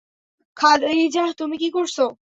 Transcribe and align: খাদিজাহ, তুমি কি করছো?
খাদিজাহ, 0.57 1.27
তুমি 1.37 1.55
কি 1.57 1.67
করছো? 1.71 2.01